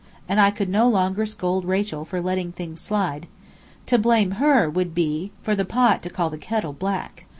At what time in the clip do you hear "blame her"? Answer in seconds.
3.99-4.67